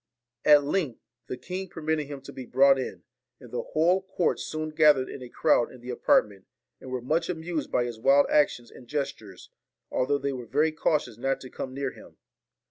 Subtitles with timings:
[0.45, 3.03] At length the king permitted him to be brought in;
[3.39, 6.47] and the whole court soon gathered in a crowd in the apartment,
[6.79, 9.51] and were much amused by his wild actions and gestures,
[9.91, 12.17] although they were very cautious not to come near him.